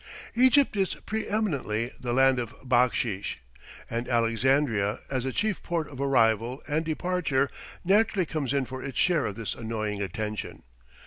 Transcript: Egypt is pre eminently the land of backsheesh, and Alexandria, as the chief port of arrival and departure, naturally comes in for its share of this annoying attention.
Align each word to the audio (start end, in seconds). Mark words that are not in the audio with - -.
Egypt 0.33 0.75
is 0.75 0.95
pre 0.95 1.27
eminently 1.27 1.91
the 1.99 2.11
land 2.11 2.39
of 2.39 2.55
backsheesh, 2.67 3.35
and 3.87 4.09
Alexandria, 4.09 4.99
as 5.11 5.25
the 5.25 5.31
chief 5.31 5.61
port 5.61 5.87
of 5.89 6.01
arrival 6.01 6.63
and 6.67 6.83
departure, 6.83 7.51
naturally 7.85 8.25
comes 8.25 8.51
in 8.51 8.65
for 8.65 8.83
its 8.83 8.97
share 8.97 9.27
of 9.27 9.35
this 9.35 9.53
annoying 9.53 10.01
attention. 10.01 10.63